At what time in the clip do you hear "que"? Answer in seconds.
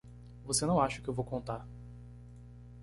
0.99-1.07